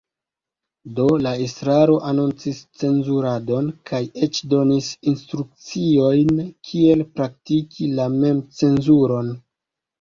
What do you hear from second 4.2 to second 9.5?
eĉ donis instrukciojn kiel praktiki la memcenzuron.